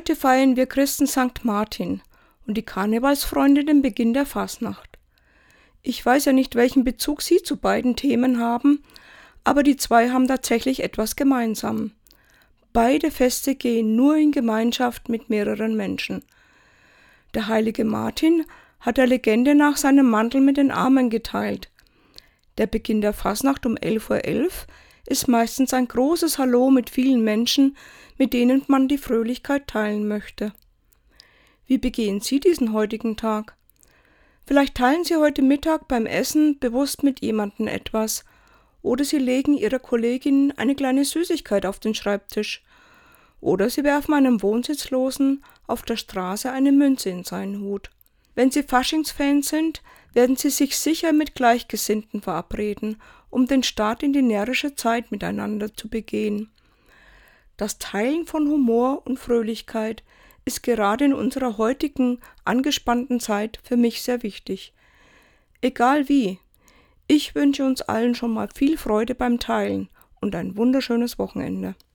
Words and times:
Heute 0.00 0.16
feiern 0.16 0.56
wir 0.56 0.64
Christen 0.64 1.06
St. 1.06 1.44
Martin 1.44 2.00
und 2.46 2.56
die 2.56 2.62
Karnevalsfreunde 2.62 3.66
den 3.66 3.82
Beginn 3.82 4.14
der 4.14 4.24
Fasnacht. 4.24 4.98
Ich 5.82 6.04
weiß 6.06 6.24
ja 6.24 6.32
nicht, 6.32 6.54
welchen 6.54 6.84
Bezug 6.84 7.20
Sie 7.20 7.42
zu 7.42 7.58
beiden 7.58 7.96
Themen 7.96 8.40
haben, 8.40 8.82
aber 9.44 9.62
die 9.62 9.76
zwei 9.76 10.08
haben 10.08 10.26
tatsächlich 10.26 10.82
etwas 10.82 11.16
gemeinsam. 11.16 11.92
Beide 12.72 13.10
Feste 13.10 13.54
gehen 13.54 13.94
nur 13.94 14.16
in 14.16 14.32
Gemeinschaft 14.32 15.10
mit 15.10 15.28
mehreren 15.28 15.76
Menschen. 15.76 16.24
Der 17.34 17.48
heilige 17.48 17.84
Martin 17.84 18.46
hat 18.80 18.96
der 18.96 19.06
Legende 19.06 19.54
nach 19.54 19.76
seinen 19.76 20.08
Mantel 20.08 20.40
mit 20.40 20.56
den 20.56 20.70
Armen 20.70 21.10
geteilt. 21.10 21.70
Der 22.56 22.66
Beginn 22.66 23.02
der 23.02 23.12
Fasnacht 23.12 23.66
um 23.66 23.74
11.11 23.74 24.08
Uhr 24.08 24.16
.11 24.16 24.52
ist 25.06 25.28
meistens 25.28 25.72
ein 25.74 25.88
großes 25.88 26.38
Hallo 26.38 26.70
mit 26.70 26.90
vielen 26.90 27.22
Menschen, 27.22 27.76
mit 28.18 28.32
denen 28.32 28.62
man 28.66 28.88
die 28.88 28.98
Fröhlichkeit 28.98 29.66
teilen 29.66 30.06
möchte. 30.06 30.52
Wie 31.66 31.78
begehen 31.78 32.20
Sie 32.20 32.40
diesen 32.40 32.72
heutigen 32.72 33.16
Tag? 33.16 33.56
Vielleicht 34.46 34.74
teilen 34.74 35.04
Sie 35.04 35.16
heute 35.16 35.42
Mittag 35.42 35.86
beim 35.86 36.06
Essen 36.06 36.58
bewusst 36.58 37.02
mit 37.02 37.20
jemandem 37.20 37.68
etwas, 37.68 38.24
oder 38.82 39.04
Sie 39.04 39.18
legen 39.18 39.54
Ihrer 39.54 39.78
Kollegin 39.78 40.52
eine 40.56 40.74
kleine 40.74 41.04
Süßigkeit 41.04 41.66
auf 41.66 41.78
den 41.78 41.94
Schreibtisch, 41.94 42.62
oder 43.40 43.70
Sie 43.70 43.84
werfen 43.84 44.14
einem 44.14 44.42
Wohnsitzlosen 44.42 45.44
auf 45.66 45.82
der 45.82 45.96
Straße 45.96 46.50
eine 46.50 46.72
Münze 46.72 47.10
in 47.10 47.24
seinen 47.24 47.60
Hut. 47.60 47.90
Wenn 48.34 48.50
Sie 48.50 48.62
Faschingsfans 48.62 49.48
sind, 49.48 49.82
werden 50.12 50.36
Sie 50.36 50.50
sich 50.50 50.76
sicher 50.78 51.12
mit 51.12 51.34
Gleichgesinnten 51.34 52.20
verabreden, 52.20 53.00
um 53.30 53.46
den 53.46 53.62
Start 53.62 54.02
in 54.02 54.12
die 54.12 54.22
närrische 54.22 54.74
Zeit 54.74 55.12
miteinander 55.12 55.74
zu 55.74 55.88
begehen. 55.88 56.50
Das 57.56 57.78
Teilen 57.78 58.26
von 58.26 58.48
Humor 58.48 59.06
und 59.06 59.18
Fröhlichkeit 59.18 60.02
ist 60.44 60.62
gerade 60.62 61.04
in 61.04 61.12
unserer 61.12 61.58
heutigen 61.58 62.18
angespannten 62.44 63.20
Zeit 63.20 63.60
für 63.62 63.76
mich 63.76 64.02
sehr 64.02 64.22
wichtig. 64.22 64.72
Egal 65.60 66.08
wie, 66.08 66.38
ich 67.06 67.34
wünsche 67.34 67.64
uns 67.64 67.82
allen 67.82 68.14
schon 68.14 68.32
mal 68.32 68.48
viel 68.54 68.78
Freude 68.78 69.14
beim 69.14 69.38
Teilen 69.38 69.88
und 70.20 70.34
ein 70.34 70.56
wunderschönes 70.56 71.18
Wochenende. 71.18 71.74